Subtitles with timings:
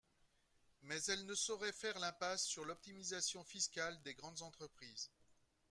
[0.81, 5.11] Mais elle ne saurait faire l’impasse sur l’optimisation fiscale des grandes entreprises.